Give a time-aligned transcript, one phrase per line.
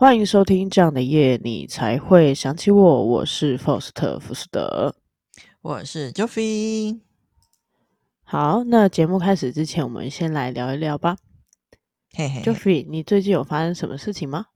[0.00, 3.04] 欢迎收听这样的夜，你才会想起我。
[3.04, 4.94] 我是 Faust 福斯德，
[5.60, 7.00] 我是 Joffy。
[8.22, 11.18] 好，那节目开始之前，我们先来聊一聊吧。
[12.14, 14.46] 嘿嘿，，Joffy，你最近有发生什么事情吗？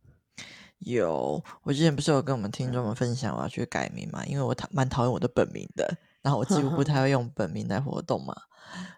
[0.79, 4.25] 有，我之前不是有跟我们听众们分享我要去改名嘛？
[4.25, 8.35] 因为我讨蛮讨厌我的本名的，然后我几乎不太会用本名来活动嘛。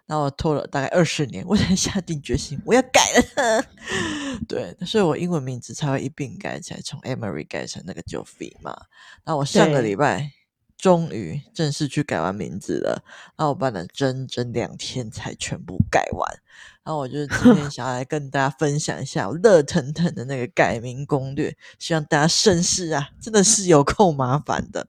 [0.05, 3.65] 然后我拖了大概二十年，我才下定决心我要改了。
[4.47, 8.75] 对，所以我英文名字才会一并改起来，从 Emery 改成那个 Joffy 嘛。
[9.23, 10.31] 然后我上个礼拜
[10.77, 13.03] 终于正式去改完名字了，
[13.35, 16.39] 然后我办了整整两天才全部改完。
[16.87, 24.87] 然后我就今天想要来跟大家分享一下我热腾腾的那个改名攻略，希望大家慎试啊，真的是有够麻烦的。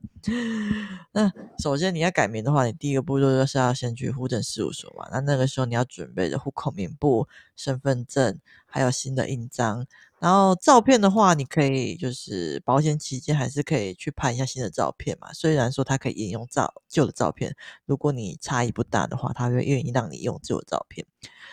[1.10, 1.28] 那
[1.60, 5.08] 首先你要改名的话，你第一个步骤就是要先去户政事务所嘛。
[5.10, 9.84] 那那个时候你要准备的户口名簿、身份证，还有新的印章。
[10.20, 15.32] 然后照片的话，你可以就是保险期间还是可以去拍一下新的照片嘛。
[15.32, 17.54] 虽然说它可以沿用照旧的照片，
[17.86, 21.06] 如果你差异不大的话，他会愿意让你用旧的照片。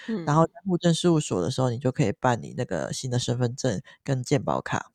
[0.08, 4.92] 嗯，然后在户政事务所的时候，你就可以办理那个新的身份证跟健保卡。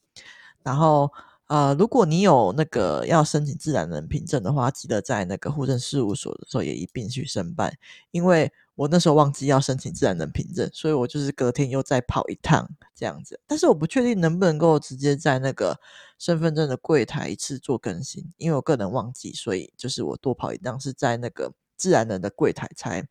[0.62, 1.10] 然后，
[1.46, 7.76] 呃，如果你有那个要申请自然人凭证的话，记得在那个户政事务所的时候也一并去申办。
[8.10, 13.38] 因为我那时候忘记要申请自然人凭证，所以我就是隔天又再跑一趟这样子。
[13.46, 15.78] 但是我不确定能不能够直接在那个
[16.18, 23.06] 身份证的柜台一次做更新，因为我个人忘记，所以就是我多跑一趟是在那个自然人的柜台才。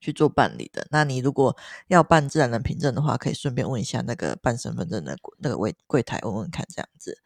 [0.00, 0.86] 去做办理的。
[0.90, 1.54] 那你如果
[1.88, 7.18] 要办自然人凭证的话，可以顺便问一下那个办身份证的那个位柜台问问看，这样子。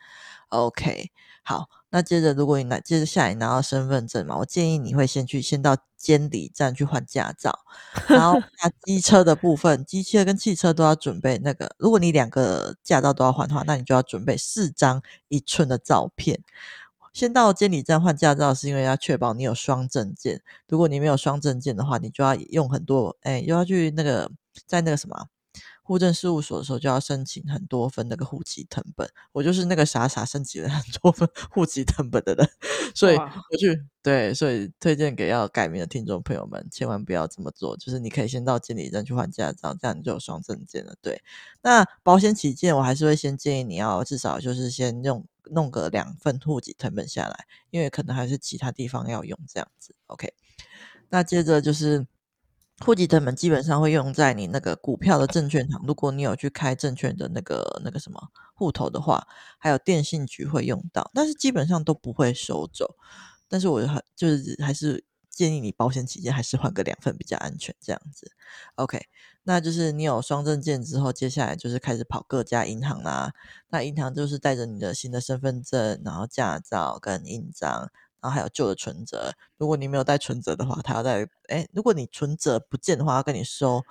[0.48, 1.12] OK，
[1.44, 1.68] 好。
[1.90, 7.58] 那接着，如果你拿接着下来拿到身份证嘛，我建议你会先去先到监理站去换驾照，
[8.08, 11.74] 然后那机车的部分，机车跟汽车都要准备那个。
[11.78, 16.40] 如果你两个驾照都要换的话，那你就要准备四张一寸的照片。
[17.12, 20.40] 先到监理站换驾照，是因为要确保你有双证件。
[20.68, 24.30] 如果你没有双证件的话，你就要用很多，哎，又要去那个
[24.64, 25.26] 在那个什么
[25.90, 29.10] 户政事务所的时候，就要申请很多份那个户籍成本。
[29.32, 32.48] 我就是那个傻傻申请了很多份户籍成本的人，
[32.94, 37.76] 所以我去对，所以推荐给要改名的听众朋友们，千万不要这么做。
[37.76, 40.94] 就是你可以先到监理站去换驾照，这样你就有双证件了。
[41.02, 41.20] 对，
[41.62, 45.26] 那保险起见，我还是会先建议你要至少就是先用。
[45.52, 49.96] 弄个两份户籍成本下来，因为可能还是其他地方要用这样子。
[50.06, 50.32] OK，
[51.08, 52.06] 那接着就是
[52.84, 58.20] 户籍謄本基本上会用在你那个股票的证券行，如果你有去开证券的那个那个什么
[58.54, 59.26] 户头的话，
[59.58, 62.96] 还有电信局会用到，但是基本上都不会收走。
[63.48, 63.82] 但是我
[64.16, 68.32] 就是还是建议你保险起见还是换个两份比较安全这样子。
[68.76, 69.06] OK。
[69.42, 73.32] 那就是你有双证件之后，接下来就是开始跑各家银行啦。
[73.70, 77.90] 那银行就是带着你的新的身份证，然后驾照跟印章，
[78.22, 79.32] 然后还有旧的存折。
[79.56, 81.26] 如果你没有带存折的话，他要带。
[81.48, 83.82] 诶，如果你存折不见的话，要跟你收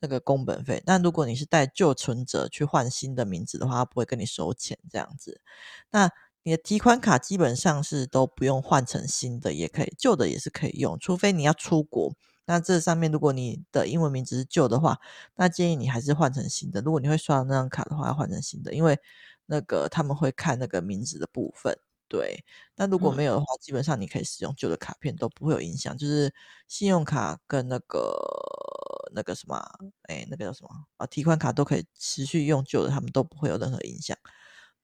[0.00, 0.82] 那个工本费。
[0.84, 5.40] 但如果你是带旧存折去换新的名字的话，他不会跟你收钱这样子。
[5.90, 6.10] 那
[6.42, 12.14] 你的提款卡基本上是都不用换成新的，也可以，旧的也是可以用，除非你要出国。
[12.46, 14.98] 那这上面，如果你的英文名字是旧的话，
[15.36, 16.80] 那建议你还是换成新的。
[16.80, 18.98] 如果你会刷那张卡的话，要换成新的，因为
[19.44, 21.78] 那个他们会看那个名字的部分。
[22.08, 22.42] 对，
[22.74, 25.96] 那如果没有的话，嗯、基本上你可以使用旧的卡片都不会有影响。
[25.96, 26.32] 就是
[26.66, 28.16] 信用卡跟那个
[29.14, 29.56] 那个什么，
[30.04, 31.06] 哎，那个叫什么啊？
[31.06, 34.16] 提款卡都可以持续用旧的，他们都不会有任何影响。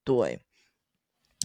[0.03, 0.39] 对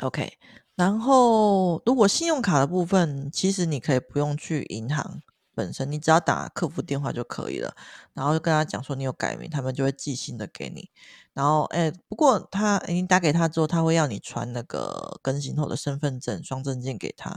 [0.03, 0.39] ，OK。
[0.77, 5.23] 然后如果信用卡的部分，其实你可以不用去银行。
[5.53, 7.75] 本身你只要打客服电话就可以了，
[8.15, 10.89] 然后就跟他讲说你有改名，他们就会寄新的给你。
[11.33, 17.31] 然后，哎，不过他，你打给他之后，他会要你传那个更新后的身份证、双证件给他，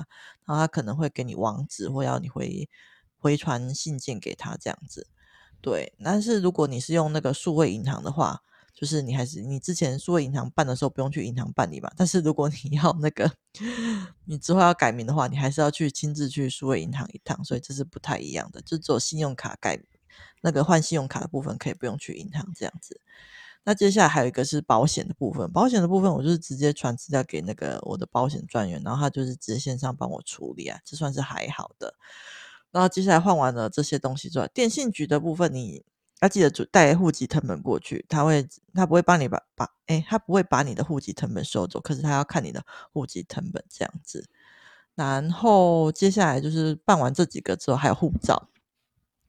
[0.46, 2.68] 然后他可能会给你网址，或要你回
[3.18, 5.08] 回传信件给他这样子。
[5.62, 8.42] 对，但是如果你是用那个数位银行的话，
[8.74, 13.32] 就是你还是你之前数位银行办的时候不用去银行办理嘛，但是如果你 要那个
[14.26, 18.60] 你之后要改名的话，你还是要去亲自去数位银行一趟，所以这是不太一样的。
[18.64, 19.80] 就只有信用卡改
[20.42, 23.00] 那个换信用卡的部分可以不用去银行这样子。
[23.64, 31.96] 那接下来还有一个是保险的部分，保险的部分我就是直接传资料给那个我的保险专员，然后他就是直接线上帮我处理啊，这算是还好的。
[32.72, 35.84] 然后接下来换完了这些东西之后，电信局的部分你。
[36.22, 42.64] 要记得带户籍成本过去，他会他不会帮你把把诶，他不会把你的户籍成本收走，可是他要看你的
[42.94, 44.26] 户籍成本这样子。
[44.96, 48.48] 然后接下来就是办完这几个之后，还有护照。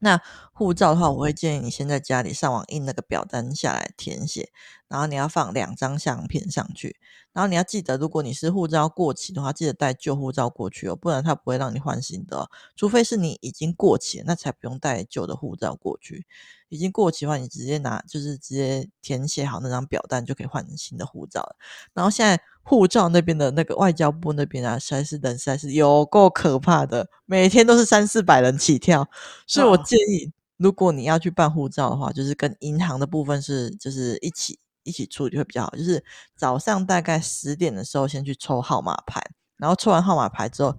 [0.05, 0.21] 那
[0.53, 4.53] 护照的话，我会建议你先在家里上网印那个表单下来填写，
[4.87, 6.97] 然后你要放两张相片上去，
[7.33, 12.51] 然后你要记得，如果你是护照过期的话，记得带旧护照过去哦，不然他不会让你换新的。
[12.77, 16.27] 除非是你已经过期了，那才不用带旧的护照过去。
[16.69, 21.57] 已经过期的话，你直接拿就是直接填写好那张表单就可以换新的护照了。
[21.95, 29.07] 然后现在护照那边的那个外交部那边啊，实在是人实在是有够可怕的，每天都是三四百人起跳，
[29.47, 35.71] 所以我建议，如果你要去办护照的话，就是跟银行的部分是就是一起一起处理会比较好。
[35.77, 36.03] 就是
[36.37, 39.23] 早上大概十点的时候先去抽号码牌，
[39.59, 40.71] 然后抽完号码牌之后，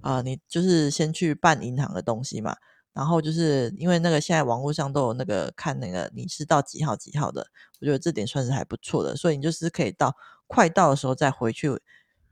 [0.00, 2.56] 啊、呃，你就是先去办银行的东西嘛。
[2.94, 7.46] 然后就是因为那个现在网络上都有那个看那个你是到几号几号的，
[7.80, 10.12] 我觉得这点算是还不错的，所以你就是可以到
[10.48, 11.70] 快到的时候再回去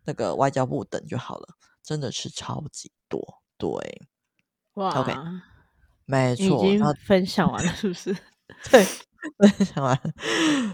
[0.05, 1.49] 那个外交部等就好了，
[1.85, 3.71] 真的是超级多，对，
[4.75, 5.15] 哇，OK，
[6.05, 8.17] 没错，已经分享完了是不是？
[8.71, 8.85] 对，
[9.39, 10.13] 分享完了，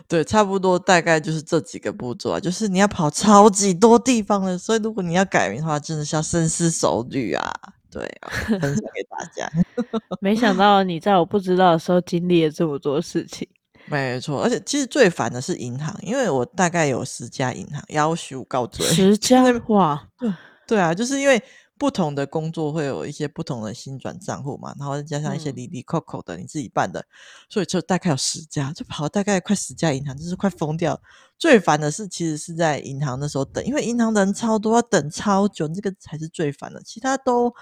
[0.09, 7.53] 对，差不多大概就是这几个步骤啊，就是你要跑超级多地方了，所以如果你要改名的话，真的是要深思熟虑啊。
[7.91, 9.47] 对啊，分享给大家。
[10.19, 13.47] 没想到你在我不知道的时候经历了这么多事情。
[13.93, 18.85] 没错，而且其实最烦的是银行，因为我大概有十家银行要求告追。
[18.87, 20.33] 十 家哇，对
[20.67, 21.43] 对啊，就是因为。
[21.79, 27.07] 不同的工作会有一些不同的新转账户嘛，然后再加上一些离离扣扣的你自己办的，嗯、
[27.49, 31.01] 所以就大概有十家，就跑了大概快十家银行，就是快疯掉。
[31.37, 36.81] 最烦的是，其实是在银行那时候等，因为银行的人超多，要等超久，这个才是最烦的。
[36.85, 37.53] 其他都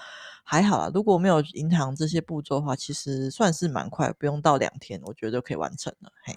[0.51, 6.11] 还好啦，如果没有银行这些步骤的话，其实算是蛮快，不用到两天，我觉得就可以完成了。
[6.25, 6.35] 嘿，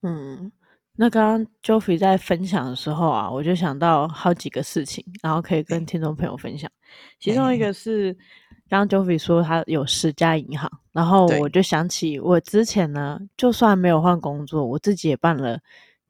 [0.00, 0.50] 嗯。
[0.96, 6.70] 那刚刚 Joffy 在分享的时候啊，我就想到好几个事情，然后可以跟听众朋友分享。
[7.20, 8.16] 其中一个是
[8.66, 15.60] 刚刚 Joffy 说他有十家银行，然后我就想起我之前呢，就算没有换工作，我自己也办了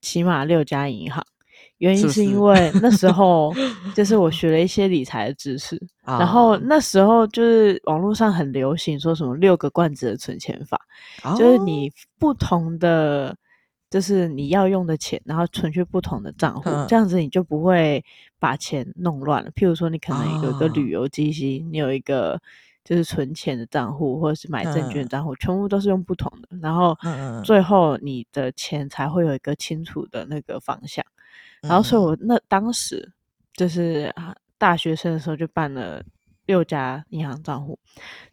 [0.01, 1.27] 起码六家银行。
[1.79, 3.53] 原因是因为那时候
[3.95, 10.81] 就是我学了一些理财的知识，然后那时候就是网络上很流行说什么六个罐子的存钱法，
[11.37, 13.37] 就是你不同的。
[13.91, 18.05] 就是你要用的钱，然后存去不同的账户，嗯，这样子你就不会
[18.39, 19.51] 把钱弄乱了。
[19.53, 22.39] 譬如说，你可能有一个旅游基金，哦，你有一个
[22.85, 26.49] 就是存钱的账户，或者是买证券账户，嗯，全部都是用不同的。
[26.61, 26.95] 然后
[27.43, 31.03] 最后你的钱才会有一个清楚的那个方向。
[31.63, 33.11] 嗯，然后，所以我那当时
[33.55, 34.15] 就是
[34.57, 36.03] 大学生的时候就办了
[36.47, 37.79] 六家银行账户，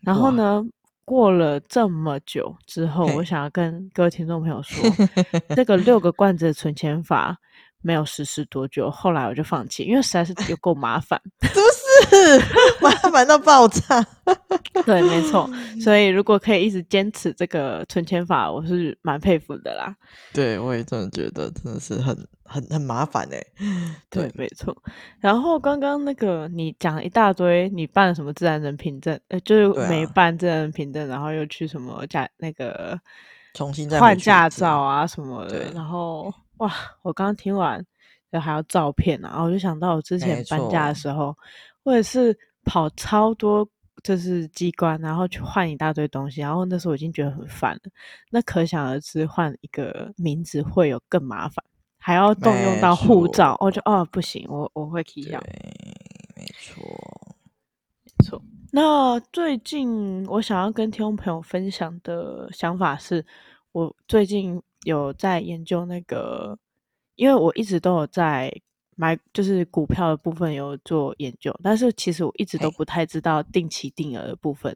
[0.02, 0.63] 然后呢。
[1.07, 4.84] 过了这么久之后，我想要跟各位听众朋友说，
[5.56, 7.38] 这个六个罐子的存钱法
[7.86, 12.40] 没有实施多久，后来我就放弃，因为实在是有够麻烦， 是不是？
[12.82, 14.06] 麻烦到爆炸。
[14.86, 15.50] 对，没错。
[15.80, 19.96] 所以如果可以一直坚持这个存钱法，我是蛮佩服的啦。
[20.34, 22.18] 对，我也真的觉得真的是很。
[22.48, 23.48] 很很麻烦哎、欸，
[24.08, 24.72] 对，没错。
[25.20, 29.20] 然后刚刚那个你讲一大堆，你办了什么自然人凭证？
[29.30, 32.96] 呃，就是没办自然人凭证、啊，然后又去什么驾那个
[33.56, 35.72] 重新再换驾照啊什么的。
[35.74, 37.86] 然后哇，我刚刚听完，
[38.31, 41.35] 就还要照片啊，然后我就想到我之前搬家的时候，
[41.83, 43.68] 或者是跑超多
[44.04, 47.92] 就是机关，然后去换一大堆东西，然后那时候我已经觉得很烦了。
[48.30, 51.64] 那可想而知，换一个名字会有更麻烦。
[51.97, 55.40] 还要动用到护照，我就哦不行，我我会提要。
[55.40, 55.50] 对，
[56.35, 56.83] 没错，
[58.04, 58.40] 没错。
[58.71, 63.26] 那最近我想要跟听众朋友分享的想法是，
[63.71, 66.57] 我最近有在研究那个，
[67.15, 68.49] 因为我一直都有在
[68.95, 74.73] 买，就是股票的部分有做研究，但是其实我一直都不太知道定期定额的部分，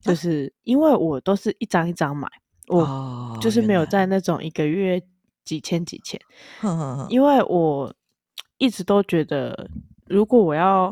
[0.00, 2.28] 就是因为我都是一张一张买，
[2.68, 5.02] 我就是没有在那种一个月。
[5.44, 6.18] 几千几千，
[7.10, 7.94] 因为我
[8.56, 9.68] 一直都觉得，
[10.06, 10.90] 如果我要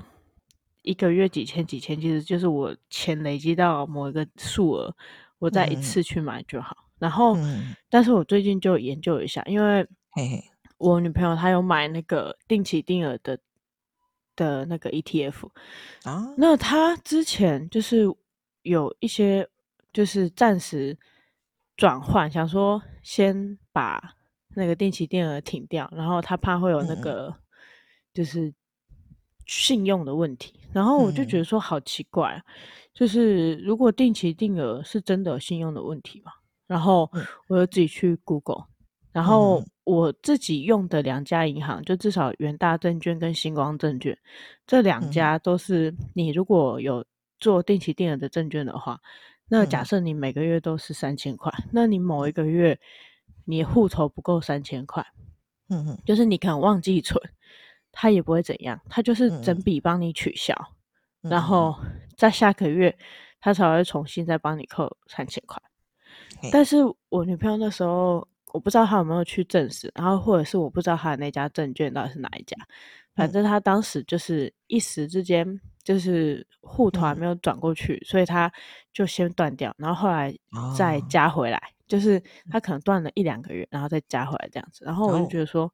[0.83, 4.95] 一个月几千几千，其实就是我钱累积到某一个数额，
[5.39, 6.77] 我再一次去买就好。
[7.03, 7.37] 然后，
[7.91, 9.87] 但是我最近就研究一下，因为
[10.79, 13.39] 我女朋友她有买那个定期定额的
[14.37, 15.49] 的那个 ETF
[16.05, 18.07] 啊，那她之前就是
[18.63, 19.49] 有一些
[19.93, 20.97] 就是暂时
[21.77, 24.15] 转换，想说先把。
[24.55, 27.35] 那个定期定额停掉，然后她怕会有那个
[28.13, 28.53] 就是
[29.47, 32.53] 信用的问题，嗯、然后我就觉得说好奇怪、啊嗯，
[32.93, 36.33] 就是如果定期定额是真的有信用的问题嘛？
[36.73, 37.07] 然后
[37.49, 38.67] 我就自己去 Google，、嗯、
[39.13, 44.17] 然后我自己用的两家银行，就至少元大证券跟星光证券
[44.67, 47.05] 这两家都是，你如果有
[47.39, 48.99] 做定期定额的证券的话，
[49.49, 52.81] 那假设你每个月都是三千块，嗯、那你某一个月
[53.45, 55.07] 你户头不够三千块，
[55.69, 57.23] 嗯哼，就是你可能忘记存，
[57.93, 60.55] 他也不会怎样，他就是整笔帮你取消，
[61.23, 61.79] 嗯、然后
[62.17, 62.97] 在下个月
[63.43, 65.61] 他才会重新再帮你扣三千块。
[66.43, 68.27] 嗯、但是我女朋友那时候。
[68.55, 72.55] 我不知道她有没有去证实，然后或者是我不知道她的那家证券到底是哪一家，
[73.15, 78.53] 反正她当时就是一时之间就是户头还没有转过去，嗯、所以她
[78.93, 80.37] 就先断掉，然后后来
[80.77, 82.61] 再加回来，哦、就是她。
[82.61, 85.73] 可能断了一两个月，然后再加回来这样子，然后我就觉得说、哦、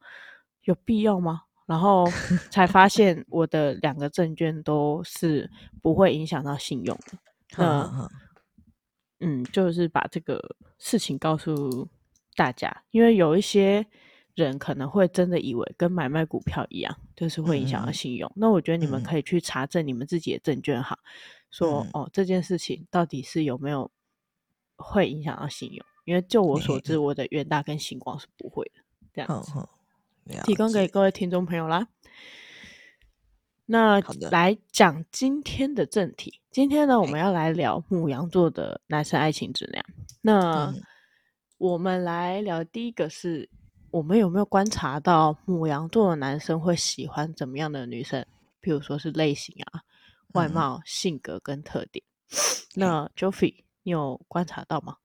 [0.63, 1.43] 有必要吗？
[1.67, 2.07] 然后
[2.49, 5.51] 才发 现我的两个证券都是
[5.83, 7.19] 不会影响到信用的，
[7.57, 8.09] 嗯
[9.21, 11.89] 嗯，就是把这个事情告诉。
[12.39, 13.85] 大家，因为有一些
[14.37, 18.31] 人可能会真的以为跟买卖股票一样，就是会影响到信用。
[18.31, 21.11] 嗯、那我觉得你们可以去查证你们自己的证券行，嗯、
[21.51, 23.91] 说哦，这件事情到底是有没有
[24.77, 25.85] 会影响到信用？
[26.05, 28.83] 因为就我所知，嗯、我的元大跟星光是不会的。
[29.13, 29.53] 这样子，
[30.45, 31.89] 提供给各位听众朋友啦。
[33.71, 37.29] 那来讲今天的正题，今天呢，我们要。
[37.29, 39.85] 来聊母羊座的男生爱情质量。
[40.23, 40.83] 那、嗯。
[41.59, 43.49] 我们来聊第一个是，
[43.91, 48.25] 我们有没有观察到母羊座的男生会喜欢怎么样的女生？
[48.63, 49.83] 譬如说是类型啊、
[50.35, 52.03] 外貌、嗯、性格跟特点。
[52.75, 54.97] 那 Joffy，你有观察到吗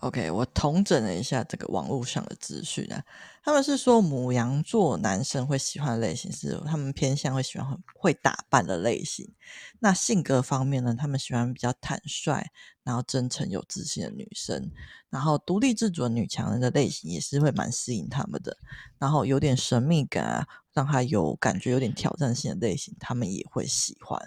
[0.00, 3.04] ？OK，我统整了一下这个网络上的资讯啊，
[3.42, 9.30] 他们是说母羊座男生会喜欢的类型是，他们偏向会喜欢很会打扮的类型。
[9.78, 12.46] 那性格方面呢，他们喜欢比较坦率，
[12.82, 14.70] 然后真诚有自信的女生，
[15.10, 18.56] 然后独立自主的女强人的类型也是会蛮吸引他们的。
[18.98, 24.18] 然后有点神秘感啊，让他有感觉有点挑战性的类型，他们也会喜欢。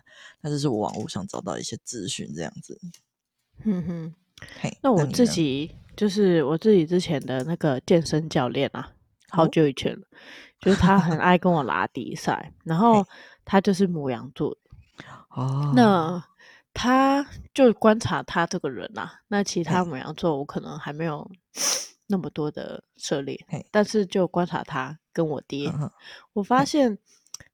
[0.41, 2.79] 那这是我网络上找到一些资讯，这样子。
[3.63, 4.15] 哼哼。
[4.81, 8.91] 那我自己就是我自己之前的那个健身教练啊，
[9.29, 10.07] 好久以前了，哦、
[10.59, 13.05] 就是他很爱跟我拉迪赛，然后
[13.45, 14.57] 他就是母羊座的
[15.29, 15.71] 哦。
[15.75, 16.23] 那
[16.73, 21.29] 他就观察他这个人啊，那其他母羊座我可能还没有
[22.07, 23.39] 那么多的涉猎，
[23.71, 25.71] 但是就观察他跟我爹，
[26.33, 26.97] 我发现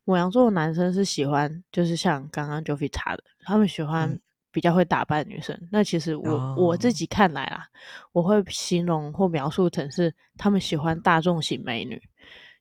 [0.05, 4.21] 母羊座的男生是喜欢，就是像刚刚 Joffy 查的，他们喜欢、嗯。
[4.51, 6.57] 比较会打扮的女生，那其实我、oh.
[6.57, 7.67] 我自己看来啊，
[8.11, 12.01] 我会形容或描述成是他们喜欢大众型美女，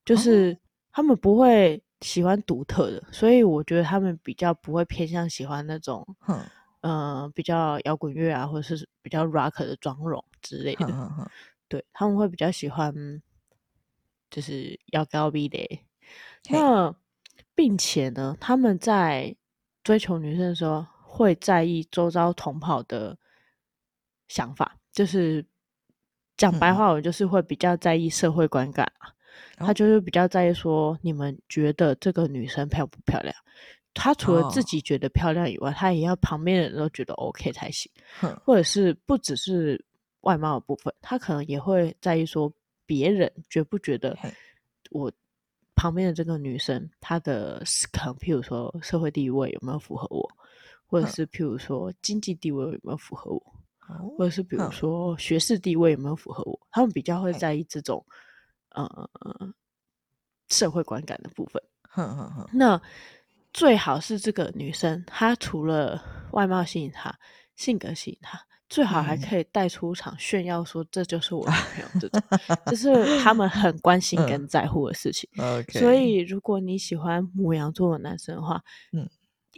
[0.05, 0.57] 就是
[0.93, 6.39] 他们不会喜欢独特的，所以我觉得他们比较不会偏向喜欢那种，嗯、
[6.83, 10.87] 呃，比较摇滚乐啊，或者是比较 rock 的妆容之类的，
[11.69, 12.93] 对，他们会比较喜欢，
[14.31, 15.59] 就是要高逼的。
[16.51, 16.95] 那
[17.55, 19.35] 并且呢，他们在
[19.83, 20.85] 追求女生的时候。
[21.11, 23.17] 会在意周遭同跑的
[24.29, 25.45] 想法，就是
[26.37, 29.09] 讲白话，我就是会比较在意社会观感啊。
[29.57, 33.35] 嗯、他就是比较在意说，你们觉得这个女生漂不漂亮？
[33.95, 37.91] 他除了自己觉得漂亮以外，哦、他也要旁边的人都觉得 OK 才行。
[38.23, 39.83] 嗯、或者是不只是
[40.21, 42.53] 外貌的部分，他可能也会在意说，
[42.85, 44.17] 别人觉不觉得
[44.91, 45.11] 我
[45.75, 47.63] 旁边的这个女生，她的
[47.93, 50.29] 可能譬如说社会地位有没有符合我？
[50.89, 53.43] 或者是譬如说经济地位有没有符合我，
[53.91, 58.03] 嗯、或者是比如说学士地位有没有符合我，他们比较会在意这种
[58.71, 59.09] 呃
[60.49, 61.63] 社会观感的部分。
[62.53, 62.81] 那
[63.53, 66.03] 最好是这个女生，她除了
[66.33, 67.15] 外貌吸引她，
[67.55, 68.41] 性格吸引她，
[68.71, 72.23] 最好还可以带出场炫耀说这就是我男朋友，这种
[72.67, 72.89] 这是
[73.21, 75.29] 他们很关心跟在乎的事情。
[75.37, 79.09] 嗯、所以如果你喜欢母羊座的男生的话，嗯。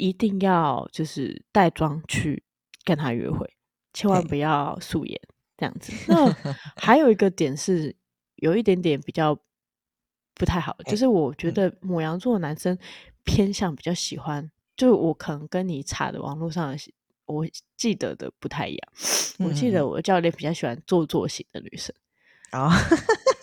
[0.01, 2.43] 一定要就是带妆去
[2.85, 3.47] 跟他约会，
[3.93, 5.21] 千万不要素颜
[5.59, 5.93] 这样子。
[6.09, 6.27] 那
[6.75, 7.95] 还有一个点是，
[8.37, 9.39] 有一点点比较
[10.35, 12.77] 不太好，就是我觉得母羊座的男生
[13.25, 16.79] 偏向比较喜欢，就我可能跟你查的网络上的
[17.27, 18.93] 我记得的不太一样。
[19.41, 21.95] 我记得我的教练比较喜欢做作型的女生
[22.53, 22.73] 啊，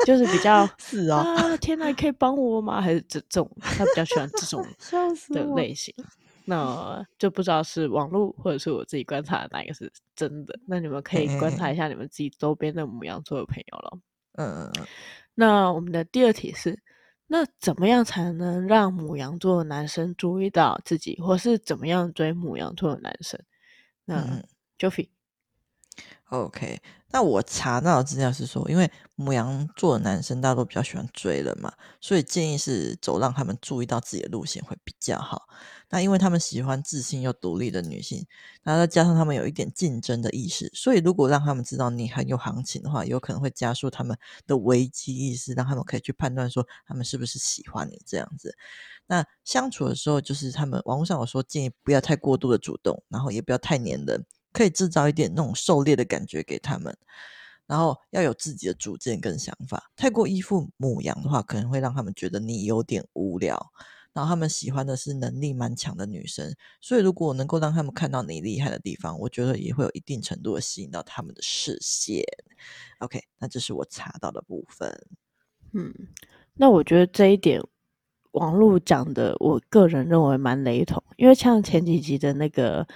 [0.08, 2.82] 就是比较 是啊，天哪，可以帮我吗？
[2.82, 4.66] 还是这种他比较喜欢这种
[5.30, 5.94] 的类型。
[6.50, 10.58] 那就不知道是网络或者是我自己观察的哪一个是真的。
[10.66, 14.00] 那你们可以观察一下你们自己周边的母羊座的朋友了。
[14.36, 14.88] 嗯嗯嗯。
[15.36, 16.80] 那我们的第二题是：
[17.28, 23.38] 那怎么样才能让母羊座的男生注意到自己，或是怎么样追母羊座的男生？
[24.06, 24.42] 那
[24.80, 25.10] Joffy
[26.30, 35.48] OK，那我查到资料是说，因为牡羊座的男生大多比较喜欢追人嘛，所以建议是走让他们注意到自己的路线会比较好。
[35.90, 38.28] 那因为他们喜欢自信又独立的女性，
[38.62, 48.54] 然后再加上他们有一点竞争的意识，所以如果让他们知道你很有行情的话，有可能会加速他们的危机意识，让他们可以去判断说他们是不是喜欢你这样子。
[49.06, 54.26] 那相处的时候，就是他们网络上有说建议不要太过度的主动，然后也不要太黏人。
[54.58, 56.98] 可以制造一点那种狩猎的感觉给他们，
[57.68, 59.92] 然后要有自己的主见跟想法。
[59.96, 63.72] 太过依附母羊的话，可能会让他们觉得你有点无聊。
[64.14, 72.24] 然后他们喜欢的是能力蛮强的女生，所以如果能够让他们看到你厉害的地方，我觉得也会有一定程度的吸引到他们的视线。
[72.98, 74.92] OK，那这是我查到的部分。
[75.74, 75.94] 嗯，
[76.56, 77.62] 那我觉得这一点
[78.32, 82.88] 网络讲的，我个人认为蛮雷同，因为像前几集的那个。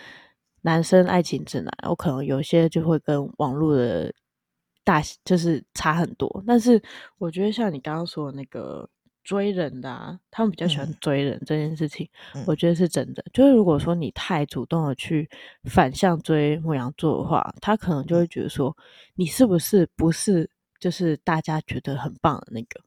[0.61, 4.13] 男生爱情指南，我可能有些就会跟网络的
[4.83, 6.81] 大就是差很多，但是
[7.17, 8.87] 我觉得像你刚刚说的那个
[9.23, 13.23] 追人的啊，他们比较喜欢追人这件事情，嗯、我觉得是真的。
[13.33, 15.29] 就是如果说你太主动的去
[15.65, 18.75] 反向追牧羊座的话，他可能就会觉得说
[19.15, 20.49] 你是不是不是
[20.79, 22.79] 就是大家觉得很棒的那个。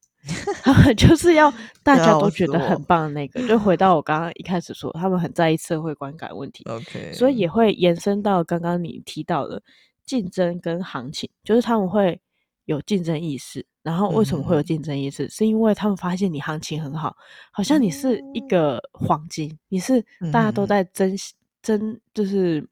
[0.63, 1.53] 他 们就是要
[1.83, 9.63] 大家都觉得很棒的那个，就回 到我刚刚一开始说，他们很在意社会观感问题，OK，所以也会延伸到刚刚你提到的
[10.05, 12.21] 竞争跟行情，就是他们会
[12.65, 13.65] 有竞争意识。
[13.83, 15.27] 然后为什么会有竞争意识？
[15.27, 17.15] 嗯、是因为他们发现你行情很好，
[17.53, 20.03] 好像你是一个黄金，嗯、你是
[20.33, 21.15] 大家都在争
[21.63, 22.67] 争，就是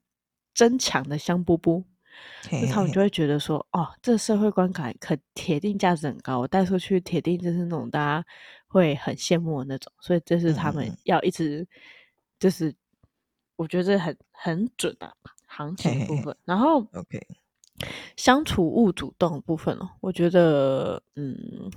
[0.55, 1.83] 争抢的香饽饽。
[2.51, 8.25] 那他们就会觉得说，哦，这社会观感可铁定价值很高，我带出去铁定就是那种大家
[8.67, 11.67] 会很羡慕的那种，所以这是他们要一直
[12.39, 12.73] 就是，
[13.55, 15.13] 我觉得这很很准啊，
[15.47, 16.35] 行情的部分。
[16.45, 17.19] 然后，OK，
[18.17, 21.71] 相处勿主动的部分哦，我觉得，嗯，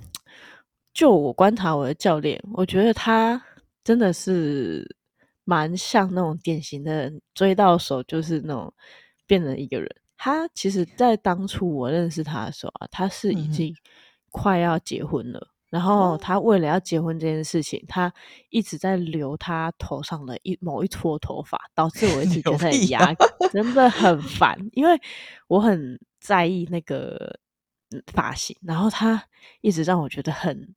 [0.93, 3.41] 就我观察我的教练，我觉得他
[3.83, 4.95] 真的是
[5.45, 8.73] 蛮像那种典型的追到手就是那种
[9.25, 9.89] 变成一个人。
[10.17, 13.73] 他其实，在当初我认识他的时候啊，他是已经
[14.31, 15.39] 快要结婚了。
[15.39, 18.11] 嗯、然后他为了要结婚这件事情，他
[18.49, 23.13] 一直在留他头上的一某一撮头发，导致我一直觉得很压，
[23.53, 24.57] 真的很烦。
[24.73, 24.99] 因为
[25.47, 27.39] 我很在意那个
[28.11, 29.23] 发型，然后他
[29.61, 30.73] 一直让我觉得很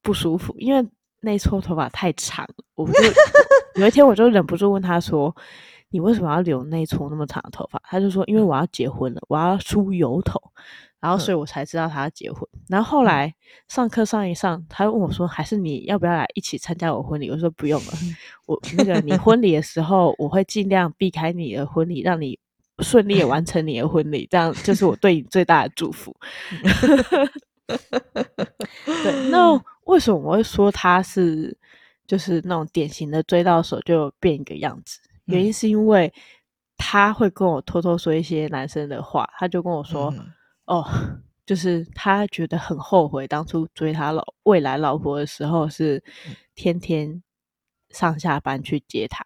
[0.00, 0.88] 不舒服，因为
[1.20, 2.64] 那撮头发太长了。
[2.76, 3.02] 我就
[3.74, 5.34] 有一天，我就忍不住问他说。
[5.90, 7.82] 你为什么要留那一撮那么长的头发？
[7.84, 10.40] 他就说，因为我要结婚了，我要梳油头，
[11.00, 12.48] 然后所以我才知道他要结婚。
[12.68, 13.34] 然后后来
[13.68, 17.28] 上课上一上，他问我说，还是你要不要来一起参加我婚礼？
[17.30, 17.92] 我说不用了，
[18.46, 22.38] 我那个你婚礼的时候，我会尽量避开你的婚礼，让你
[22.78, 26.14] 顺利完成你的婚礼，这样就是我对你最大的祝福。
[27.66, 29.52] 对，那
[29.86, 31.56] 为什么我会说他是
[32.06, 35.00] 就是那种典型的追到手就变一个样子？
[35.30, 36.12] 原因是因为
[36.76, 40.32] 他会跟我偷偷说一些男生的话，他就跟我说：“嗯、
[40.66, 40.86] 哦，
[41.44, 46.02] 就是他觉得很后悔当初追他老未来老婆的时候是
[46.54, 47.22] 天天
[47.90, 49.24] 上下班去接他。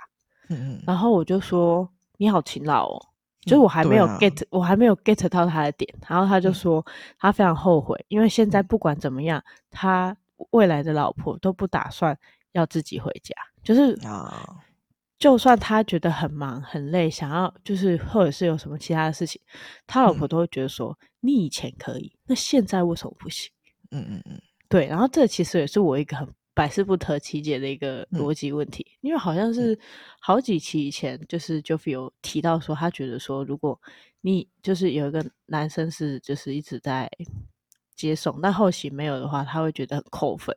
[0.49, 1.88] 嗯”然后我就说
[2.19, 3.07] ：“你好勤劳哦。”
[3.43, 5.95] 就是我还没有 get，、嗯啊、我还没有 get 到他的点。
[6.09, 6.85] 然后他就说
[7.19, 10.17] 他非常后悔，因为现在不管怎么样，他
[10.51, 12.19] 未来的老婆都不打算
[12.53, 14.57] 要自己回家，就是啊。
[15.18, 19.40] 就算他觉得很忙很累，想要就是或者是有什么其他的事情，
[19.87, 23.50] 他老婆都会觉得说：“嗯、你以前可以，那现在为什么不行？”
[23.92, 24.87] 嗯嗯嗯，对。
[24.87, 29.79] 然后这其实也是我一个很百思不得其解的一个逻辑问题，嗯、因为好像是
[30.20, 33.81] 好几期以前，就是 Joffy 有提到说，他觉得说，如果
[34.20, 37.09] 你就是有一个男生是就是一直在
[37.94, 40.55] 接送，但后期没有的话，他会觉得很扣分。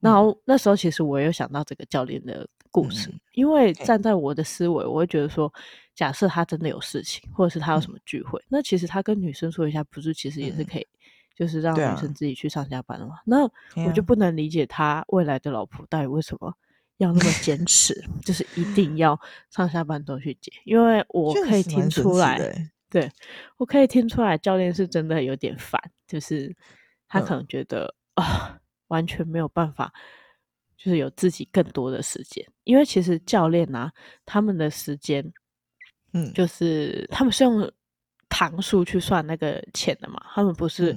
[0.00, 5.52] 然后那时候其实我有想到这个教练的故事，嗯、因为站在我的思维，我会觉得说，
[5.94, 10.78] 假设他真的有事情，或者是他有什么聚会，嗯、那其实他跟女生说一下，不是其实也是可。
[10.78, 10.98] 以，嗯、
[11.36, 13.14] 就是让女生自己去上下班了嘛。
[13.14, 13.42] 啊、那
[13.84, 16.54] 我就不能理解他未来的老婆到底为什么
[16.98, 19.18] 要那么坚 持，就是一定要
[19.50, 22.38] 上下班都去接，因为我可以听出来，
[22.88, 23.10] 对，
[23.56, 26.54] 我可以听出来，教练是真的有点烦，就是
[27.08, 28.52] 他可能觉得啊。
[28.54, 29.92] 嗯完全没有办法，
[30.82, 33.92] 就是有自己更多的时间，因为其实教练啊，
[34.24, 35.22] 他们的时间，
[36.14, 37.70] 嗯，就是他们是用
[38.30, 40.96] 堂数去算那个钱的嘛，他们不是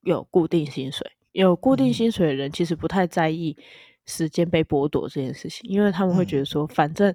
[0.00, 3.56] 有固定薪水，有固定薪水的人其实不太在意
[4.06, 7.14] 时间被剥夺这件事情，因为他们会觉得说，反正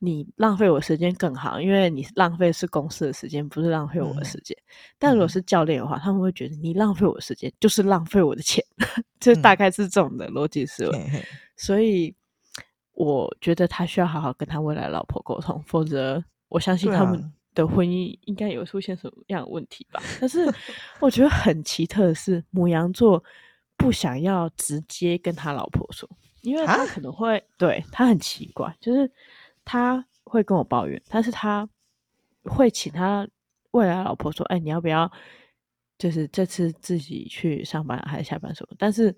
[0.00, 4.56] 你浪费我时间更好，因为你浪费是公司的时间，不是浪费我的时间。
[4.60, 4.64] 嗯、
[4.96, 8.64] 但如果是教练的话，他们会觉得你浪费我时间就是浪费我的钱，
[9.18, 10.96] 这大概是这种的逻辑思维。
[10.96, 11.20] 嗯、
[11.56, 12.14] 所以
[12.92, 20.00] 我觉得他需要好好跟他未来老婆沟通，否则我相信他们的婚姻应该有出现什么样的问题吧。
[20.00, 20.48] 啊、但是
[21.00, 23.20] 我觉得很奇特的是，母羊座
[23.76, 26.08] 不想要直接跟他老婆说，
[26.42, 29.10] 因为他可能会、啊、对他很奇怪，就是。
[29.70, 31.68] 他会跟我抱怨，但是他
[32.44, 33.28] 会请他
[33.72, 35.12] 未来老婆说：“哎，你要不要，
[35.98, 39.14] 就是这次自己去上班还是下班什么？”但是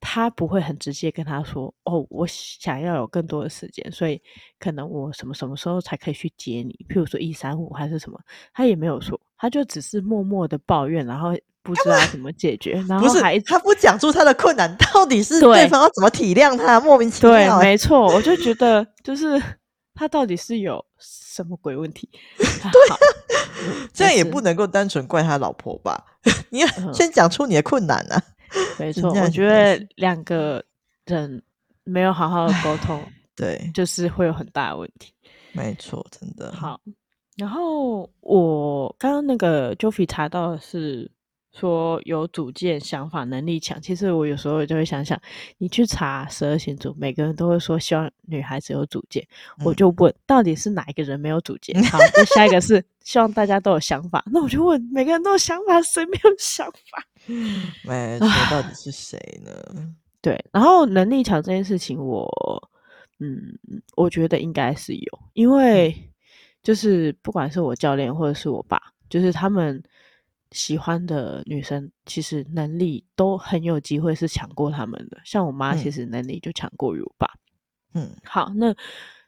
[0.00, 4.18] 他不会很直接跟他说：“哦，我想要有更多的时间，所以
[4.58, 6.74] 可能我什么什么时候才可以去接你？
[6.88, 8.18] 譬如说一三五还是什么？”
[8.54, 16.80] 他也没有说，他就只是默默的抱怨，然后不知道怎么解决，然后还他不讲出他的困难，到底是对方要怎么体谅他？
[16.80, 17.58] 莫名其妙。
[17.58, 19.38] 对，没错，我就觉得就是。
[19.94, 22.08] 他到底是有什么鬼问题？
[22.36, 22.98] 对，好
[23.92, 26.04] 这样也不能够单纯怪他老婆吧？
[26.50, 28.22] 你要先讲出你的困难啊！
[28.78, 30.64] 没 错，我觉得两个
[31.06, 31.42] 人
[31.84, 33.02] 没有好好的沟通，
[33.36, 35.12] 对，就是会有很大的问题。
[35.52, 36.52] 没错，真的。
[36.52, 36.80] 好，
[37.36, 41.10] 然后我刚刚那个 Joffy 查到的是。
[41.54, 45.16] 说有主见、想法、能力强，其实我有时候就会想想，
[45.58, 49.24] 你去查十二星座，每个人都会说希望女孩子有主见，
[49.60, 51.80] 嗯、我就问到底是哪一个人没有主见？
[51.84, 57.04] 好，那下一个是希望大家都有想法，那我就问每个人都有想法，谁没有想法？
[57.86, 59.52] 没错，到底是谁呢？
[60.20, 62.70] 对，然后能力强这件事情我，我
[63.20, 63.56] 嗯，
[63.94, 65.94] 我觉得应该是有，因为
[66.64, 69.80] 就是不管是我教练或者是我爸，就是他们。
[70.54, 77.28] 喜欢的女生其实能力都很有机会是强过他们的，像我妈其实能力就强过于我爸。
[77.92, 78.72] 嗯，好，那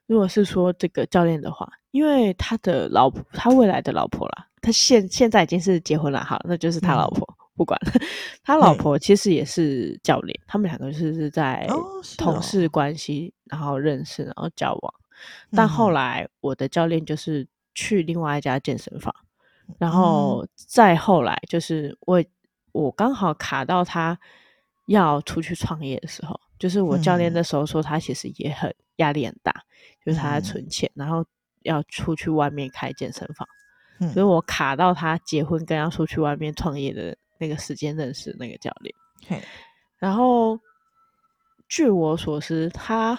[0.07, 7.77] 如果是说这个教练的话，因为他的老婆，他未来的老婆啦，他现现在已经是结婚了，好，那就是他老婆，嗯、不管
[8.45, 11.69] 他老婆其实也是教练，他们两个就是是在
[12.17, 14.95] 同事关系，然后认识，然后交往，
[15.51, 19.13] 但后来我的教练就是去另外一家健身房。
[19.79, 22.23] 然后再后来，就是我
[22.73, 24.19] 我刚好卡到他
[24.87, 29.53] 要出去创业的时候，就是我教练那时候说他其实也很压力很大，
[30.05, 31.25] 就是他在存钱，然后
[31.63, 33.49] 要出去外面开健身房，
[34.13, 38.95] 所以我卡到他结婚跟要出去外面创业的那个时间认识那个教练。
[39.99, 40.61] 然后
[41.69, 43.19] 据我所知，他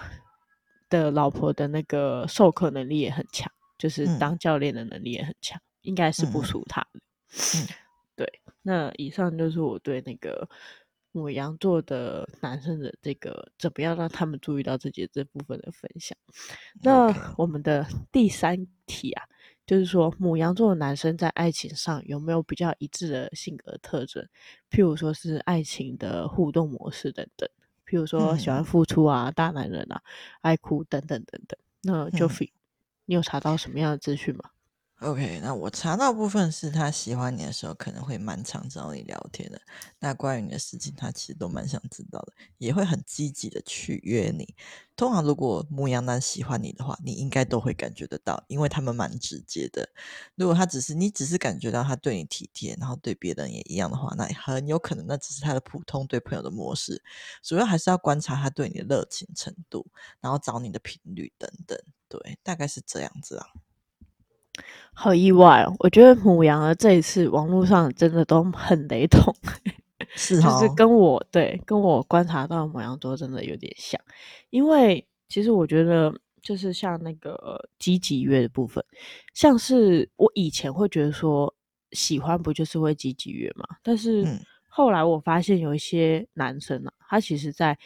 [0.89, 5.59] 的老婆的那个授课能力也很强，就是当教练的能力也很强。
[5.81, 6.99] 应该是不输他的，
[8.15, 8.41] 对。
[8.61, 10.49] 那以上就是我对那个
[11.13, 16.17] 母羊座的男生的这个怎么样让他们注意到自己的这部分的分享。
[16.81, 19.23] 那我们的第三题啊，
[19.65, 24.27] 就是说母羊座的男生在爱情上有没有比较一致的性格特征？
[24.69, 27.49] 譬如说是爱情的互动模式等等，
[27.87, 30.01] 譬如说喜欢付出啊、大男人啊、
[30.41, 31.57] 爱哭等等等等。
[31.83, 32.51] 那 Joffy，
[33.05, 34.49] 你有查到什么样的资讯吗
[34.99, 39.61] ？OK，那我查到部分是他喜欢你的时候，可能会蛮常找你聊天的。
[39.99, 44.55] 那关于你的事情，他其实都蛮想知道的，也会很积极的去约你。
[44.95, 49.87] 通常如果牧羊男喜欢你的话，你应该都会感觉得到，因为他们蛮直接的。
[50.33, 57.03] 如果他只是你只是感觉到他对你体贴，然后对别人也一样的话，那很有可能那只是他的普通对朋友的模式。
[57.43, 59.85] 主要还是要观察他对你的热情程度，
[60.19, 61.77] 然后找你的频率等等。
[62.09, 63.45] 对，大概是这样子啊。
[64.93, 65.75] 好意外哦！
[65.79, 69.31] 我觉得母羊的这一次网络上真的都很雷同，
[70.15, 74.01] 是、哦，就是跟我对跟我观察到母羊座真的有点像。
[74.49, 78.83] 因为其实我觉得，就是像那个积极约的部分，
[79.35, 81.53] 像是我以前会觉得说
[81.91, 83.67] 喜欢不就是会积极约嘛？
[83.83, 84.25] 但是
[84.67, 87.77] 后来我发现有一些男生啊，他其实在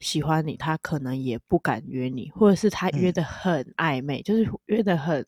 [0.00, 5.22] 喜欢你，他可能也不敢约你，或者是他约的很暧昧，嗯、就是约的很。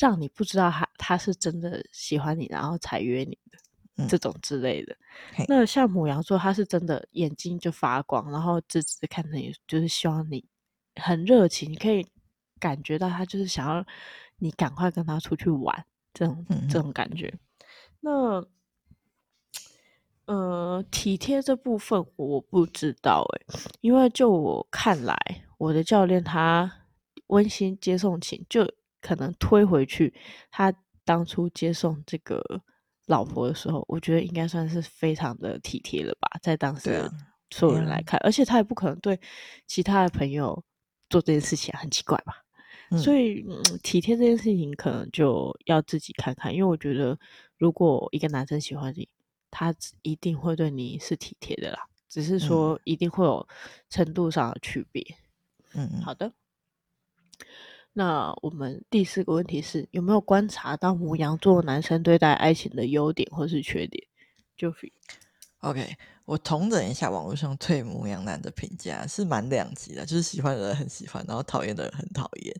[0.00, 3.58] 让你不知道他他是真的喜欢你，然后才约你的、
[3.96, 4.96] 嗯、这种之类的。
[5.46, 10.42] 那像母羊座，他是真的眼睛就发光，然后直直看着你，就是希望你
[10.94, 12.06] 很热情，你可以
[12.58, 13.84] 感觉到他就是想要
[14.38, 15.84] 你赶快跟他出去玩
[16.14, 17.34] 这种这种感觉。
[18.00, 18.42] 那
[20.24, 25.14] 呃，体贴这部分我不知道诶、欸，因为就我看来，
[25.58, 26.86] 我的教练他
[27.26, 28.66] 温馨接送情就。
[29.00, 30.12] 可能推回去，
[30.50, 30.72] 他
[31.04, 32.42] 当初接送这个
[33.06, 37.10] 老婆的时候，我觉得应该算是非常的体贴了吧，在当时
[37.50, 39.18] 所有人来看，而且他也不可能对
[39.66, 40.62] 其他的朋友
[41.08, 42.44] 做这件事情，很奇怪吧？
[42.98, 47.16] 所以、嗯、体贴这件事情可能就要自己看看，因为我觉得
[47.56, 49.08] 如果一个男生喜欢你，
[49.48, 53.46] 他一定会对你是体贴的啦，只是说一定会有
[53.88, 55.04] 程度上的区别。
[55.74, 56.32] 嗯嗯，好的。
[57.92, 64.06] 那我们第四个问题是有没有观察到牡羊座男生对待爱情的优点或是缺点？
[64.56, 64.72] 就
[65.60, 72.54] OK，我统整一下网络上对牡羊男的评价是蛮两极的，就是喜欢的人很喜欢，然后讨厌的人很讨厌。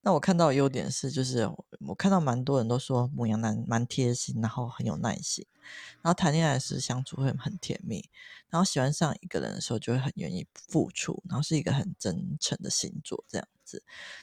[0.00, 1.48] 那我看到优点是，就是
[1.86, 5.46] 我看到蛮多人都说牡羊男蛮贴心，然后很有耐心，
[6.02, 8.08] 然后谈恋爱时相处会很甜蜜，
[8.48, 13.46] 然后喜欢上一个人的时候就会很愿意付出，然后是一个很真诚的星座这样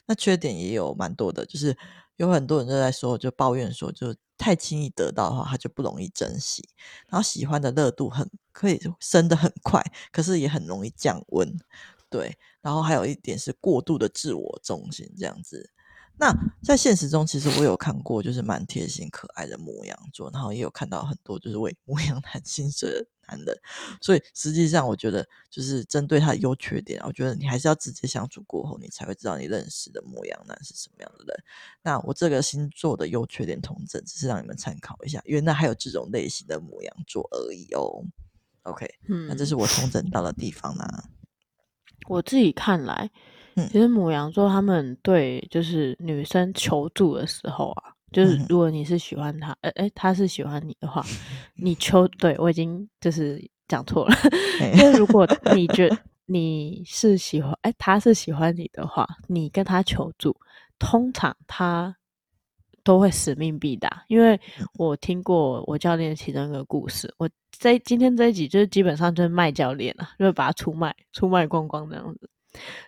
[0.06, 1.76] 那缺点也有蛮多的，就是
[2.16, 4.14] 有很多人都在说，就抱怨说就。
[4.40, 6.62] 太轻易得到的话，他就不容易珍惜。
[7.08, 11.58] 然后喜欢的热度很可以升得很快，可是也很容易降温。
[12.08, 15.68] 对，然后还有一点是过度的自我中心这样子。
[16.20, 16.32] 那
[16.62, 23.56] 在现实中，其实我有看过，就是蛮贴心可爱的牡羊座，然后也有看到很多就是为牡 羊男心碎男人。
[24.00, 31.44] 所以实际上，我觉得就是针对他的优缺点，我觉得你还是要直接相处过后，你才会知道你认识的牧羊男是什么样的人。
[31.82, 38.04] 那我这个星座的优缺点同整，只是让你们参考一下，原来还有这种类型的牧羊座而已哦。
[38.62, 40.84] OK，嗯，那这是我统整到的地方呢。
[42.08, 43.10] 我自己看来。
[43.72, 51.04] 其实牡羊座他们对就是女生求助的时候啊，就是如果你是喜欢他，哎、欸、哎，他是喜欢你的话，
[51.56, 54.16] 你求对我已经就是讲错了，
[54.76, 60.36] 因为如果你觉得你是喜欢，哎、欸，他是喜欢你的话，你跟他求助，
[60.78, 61.94] 通常他
[62.82, 64.04] 都会使命必达。
[64.08, 64.40] 因为
[64.74, 72.30] 我听过我教练其中一个故事，我在今天这一集就是基本上就是卖教练了，就是把他出卖出卖光光这样子。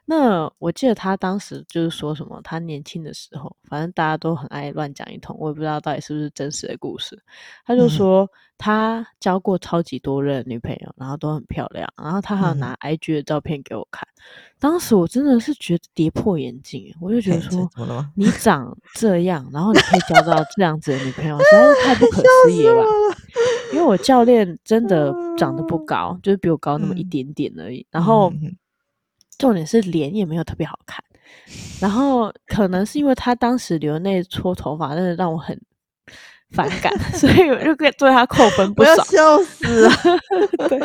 [0.04, 7.20] 那我记得他当时就是说什么，他年轻的时候，反正大家都很爱乱讲一通，我也不知道到底是不是真实的故事。
[7.64, 8.28] 他就说
[8.58, 14.06] 他交过超级多任女朋友，然后都很漂亮，然后他还有拿 IG 的照片给我看。
[14.58, 17.70] 当时我真的是觉得跌破眼镜，我就觉得说，
[18.14, 22.82] 你长这样，然后你可以交到这样子的女朋友，实在是太不可思议了吧？
[23.72, 28.32] 因为我教练真的长得不高，就是比我高那么一点点而已，然后。
[29.40, 31.02] 重点是脸也没有特别好看，
[31.80, 35.58] 然后可能是因为他当时留那撮头发，真的让我很
[36.50, 38.94] 反感， 所以我就对他扣分不少。
[39.04, 39.90] 笑死了！
[40.68, 40.78] 对，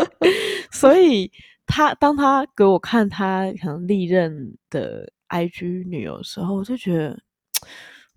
[0.72, 1.30] 所以
[1.68, 7.20] 他当他给我看他可能历任的 IG 女友的时候，我就觉得，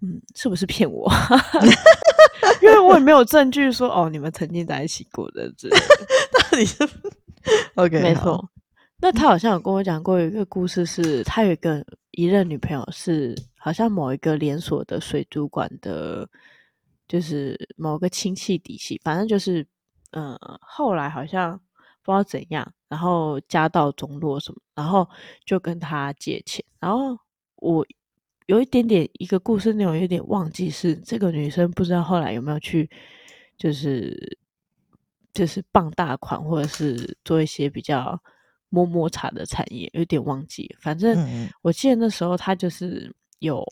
[0.01, 1.11] 嗯，是不是骗我？
[2.63, 5.69] 因为我也没有证据说哦，你们曾经在一起过的这。
[5.71, 6.77] 到底是
[7.75, 8.01] OK？
[8.01, 8.49] 没错。
[9.01, 16.29] 那他好像有跟我讲过一个故事是，是他有一个一任女朋友，是好像某一个连锁的水族馆的，
[17.07, 19.65] 就是某个亲戚底细，反正就是，
[20.11, 21.57] 嗯、呃，后来好像
[22.03, 25.09] 不知道怎样，然后家道中落什么，然后
[25.45, 27.17] 就跟他借钱，然后
[27.55, 27.87] 我
[28.47, 32.91] 有一点点一个故事内容有点忘记，是这个女生不知道后来有没有去，
[33.57, 34.37] 就是
[35.33, 38.21] 就是傍大款，或者是做一些比较。
[38.71, 43.65] 摸摸茶的产业有点忘记，反正我记得那时候他就是有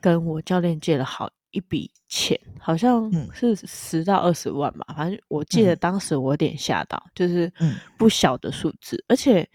[0.00, 4.94] 跟我教练借了好一笔钱，好像是十到二十万吧。
[4.96, 7.50] 反正我记得当时我有点吓到，就是
[7.98, 9.02] 不小的数字。
[9.08, 9.48] 而且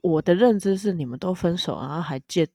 [0.00, 2.48] 我的认知是，你们都分手，然后还借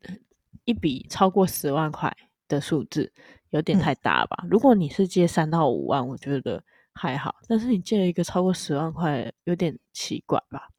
[0.65, 2.15] 一笔超过十万块
[2.47, 3.11] 的数字，
[3.51, 4.45] 有点太大了吧？
[4.49, 6.61] 如果你是借三到五万，我觉得
[6.93, 10.69] 还好，但是你借了一个超过十万块，有点奇怪吧？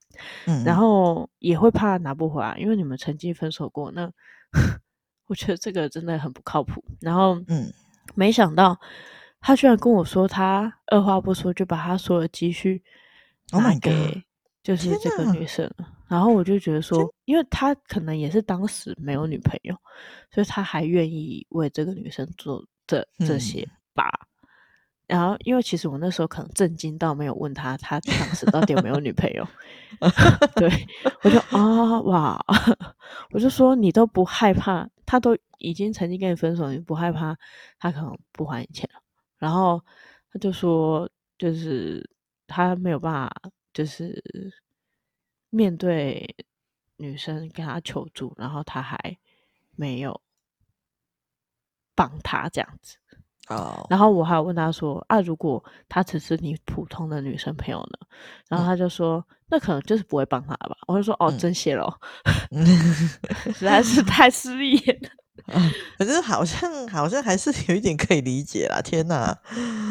[0.46, 3.90] 嗯，然后也会怕拿不回来，因为你们曾经分手过。
[3.92, 4.10] 那
[5.26, 6.84] 我觉得这个真的很不靠谱。
[7.00, 7.72] 然后，嗯，
[8.14, 8.78] 没想到
[9.40, 12.82] 他居然跟我说，他二话不说就把他所有积蓄
[13.52, 14.22] 拿给
[14.62, 15.70] 就是这个女生。
[16.08, 19.76] 然后我就觉得说，因为他可能也是当时没有女朋友，
[20.30, 24.08] 所以他还愿意为这个女生做这这些吧。
[25.06, 29.46] 然后，因为其实我那时候可能震惊到没有问他，他当时到底有没有女朋友？
[30.56, 30.68] 对，
[31.22, 32.44] 我就啊、哦、哇，
[33.30, 37.36] 我就说你都不害怕，他都已经曾经跟你分手，你不害怕
[37.78, 39.00] 他可能不还你钱了？
[39.38, 39.80] 然后
[40.32, 42.08] 他就说，就是
[42.48, 43.32] 他没有办法，
[43.72, 44.20] 就是
[45.50, 46.34] 面对
[46.96, 48.98] 女生跟他求助，然后他还
[49.76, 50.20] 没有
[51.94, 52.96] 帮他这样子。
[53.48, 53.86] Oh.
[53.88, 58.06] 然后我还有问他说啊，如果他只是你普通的女生朋友呢？
[58.48, 60.76] 然后他就说，嗯、那可能就是不会帮他吧。
[60.88, 61.96] 我就说哦，真谢了，
[63.54, 65.10] 实在是太失礼了。
[65.96, 68.82] 可是好像好像还是有一点可以理解啦。
[68.82, 69.38] 天哪，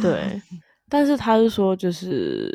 [0.02, 0.42] 对，
[0.90, 2.52] 但是他是说，就是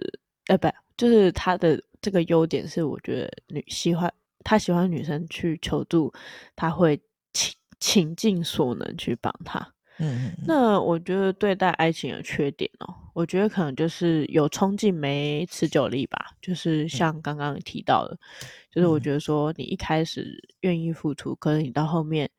[0.48, 4.12] 呃，不，就是他的这个优点是，我觉得女喜欢
[4.44, 6.12] 他喜欢女生去求助，
[6.54, 7.00] 他会
[7.32, 9.66] 倾倾尽所能去帮他。
[10.02, 16.34] 嗯，那我觉得对待爱情的缺点哦，我觉得可能就是有冲劲没持久力吧。
[16.40, 22.30] 就是像刚刚提到的，嗯、就是我觉得说你一开始愿意付出，可是你到后面，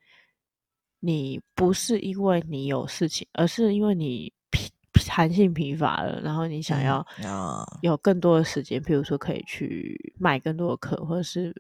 [1.02, 4.72] 你不是因为你有事情，而是因为你疲
[5.06, 7.06] 弹性疲乏了，然后你想要
[7.82, 11.56] 有更多的时间，譬如说可以去买更多的课，或者是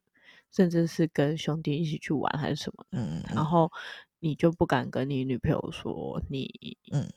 [0.51, 3.71] 甚至是跟兄弟一起去玩还是什么的，嗯，然后。
[4.21, 7.11] 你就不敢跟你女朋友说你，嗯，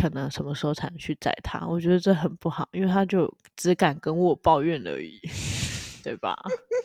[0.00, 1.58] 可能什么时候才能去载她？
[1.64, 5.18] 嗯、我觉得这很不好，因为她就只敢跟我抱怨而已，
[6.04, 6.36] 对吧？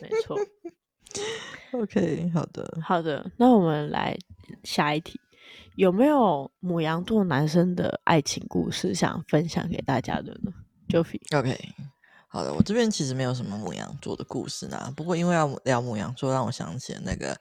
[0.02, 0.36] 没错。
[1.72, 3.30] OK，好的，好的。
[3.36, 4.16] 那我们来
[4.64, 5.20] 下一题，
[5.76, 10.52] 有没有母羊座男生的爱情故事想分享给大家的呢
[10.88, 11.58] ？Joffy，OK。
[12.28, 14.92] 好的，我这边其实没有什么母羊座的故事呢。
[14.94, 17.34] 不过因为要聊母羊座，让我想起了那个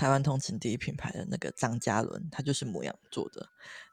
[0.00, 3.46] 台湾通勤第一品牌的那个张嘉伦，他就是牡羊座的。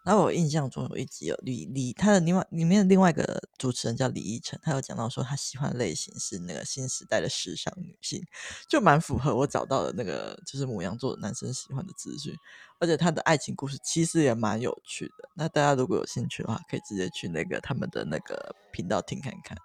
[0.06, 8.24] 然后我印象中有一集有李李，他的另外里面的另外一个主持人叫李依晨，他有讲到说他喜欢的类型是那个新时代的时尚女性，
[8.70, 12.34] 就蛮符合我找到的那个就是牡羊座的男生喜欢的资讯。
[12.80, 15.30] 而且他的爱情故事其实也蛮有趣的。
[15.36, 19.58] 那大家如果有兴趣的话，可以直接去那个他们的那个频道听看看。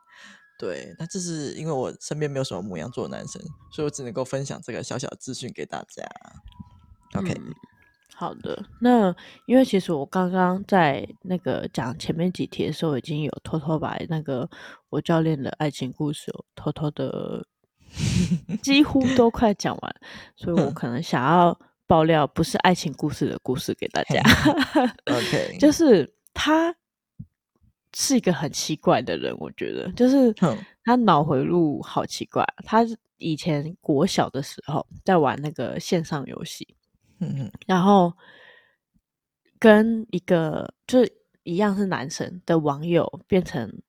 [0.58, 6.08] 对，那这是因为我身边没有什么牡羊座的男生，所以我只能够分享这个小小资讯给大家。
[7.18, 7.52] OK，嗯，
[8.14, 8.64] 好的。
[8.80, 9.12] 那
[9.46, 14.48] 因为其实我刚刚在那个讲前面几题的时候，已经有偷偷把那个
[14.88, 17.44] 我教练的爱情故事偷偷的
[18.62, 19.94] 几乎都快讲完，
[20.36, 24.22] 所以我可能想要爆料不是爱情故事的故事给大家。
[25.10, 26.72] OK，就是他。
[27.94, 30.34] 是一个很奇怪的人，我觉得，就是
[30.84, 32.44] 他脑回路好奇怪。
[32.64, 32.84] 他
[33.18, 36.76] 以前国小的时候在玩那个线上游戏，
[37.20, 38.12] 嗯，然后
[39.58, 43.82] 跟一个就是一样是男生的网友变成。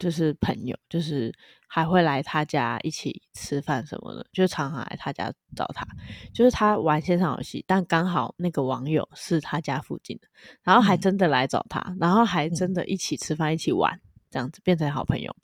[0.00, 1.30] 就是朋友，就是
[1.68, 5.86] 还会来他家一起吃饭什么的，就常常来他家找他。
[6.32, 10.26] 就是他玩线上游戏，但刚好那个网友是他家附近的，
[10.62, 15.36] 然后还真的来找他，嗯、然后还真的一起吃饭、嗯、一起玩，这样子变成好朋友。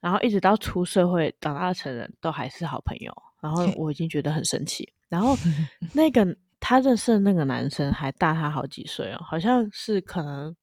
[0.00, 3.12] 然后一直到出社会、长大成人，都还是好朋友。
[3.42, 4.90] 然后 我已经觉得很神奇。
[5.10, 5.36] 然后
[5.92, 6.26] 那个
[6.58, 10.56] 他认识的那个男生还大他好几岁哦，好像是可能。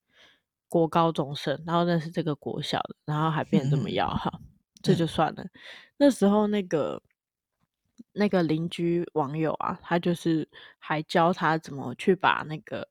[0.76, 4.50] 国高中生，然后认识这个国小的，然后还变这么要好，嗯、
[4.82, 5.42] 这就算了。
[5.42, 5.50] 嗯、
[5.96, 7.02] 那时候那个
[8.12, 10.46] 那个邻居网友啊，他就是
[10.78, 12.86] 还教他怎么去把那个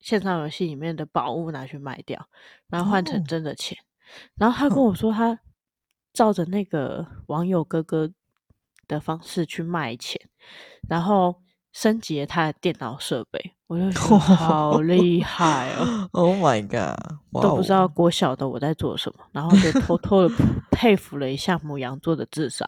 [0.00, 2.28] 线上游戏里面的宝物拿去卖掉，
[2.66, 3.78] 然后换成真的钱。
[3.78, 3.86] 哦、
[4.34, 5.38] 然后他跟我说，他
[6.12, 8.10] 照着那个网友哥哥
[8.88, 10.20] 的方式去卖钱，
[10.88, 11.40] 然后。
[11.72, 20.34] 升级了他的电脑设备，我就觉得好厉害哦！Oh my god，都不知道国小的我在做什么，然后就偷偷的
[20.72, 22.66] 佩服了一下母羊座的智商。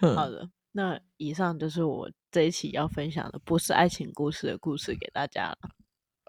[0.00, 5.58] 好的，那以上就是我这一期要分享的，不是爱情故事的故事给大家了。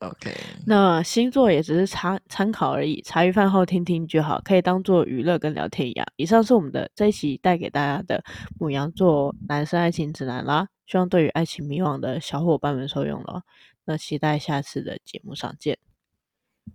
[0.02, 6.06] OK，那星座也只是参参考而已，茶余饭后听听就好，可以当做娱乐跟聊天一样。
[6.18, 8.22] 以上是我们的这一期带给大家的
[8.60, 13.44] 母羊座男生爱情指南啦，希望对于爱情迷惘的小伙伴们受用了。
[13.86, 15.78] 那期待下次的节目上见。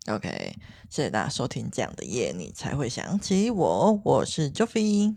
[0.09, 0.55] OK，
[0.89, 5.17] 谢谢大家收听这样的夜你才会想起我，我是 Joffy，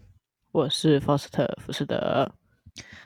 [0.52, 2.34] 我是 Foster 福士德。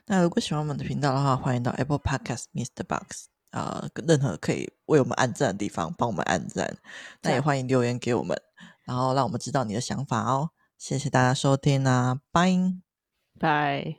[0.07, 2.83] 那如果喜欢我们的频道的话，欢迎到 Apple Podcast Mr.
[2.83, 3.36] Box。
[3.51, 6.77] 呃，任何可以为我们按赞的地方，帮我们按赞。
[7.21, 8.39] 那也欢迎留言给我们，
[8.85, 10.51] 然后让我们知道你的想法哦。
[10.77, 12.51] 谢谢大家收听啊，拜
[13.39, 13.97] 拜。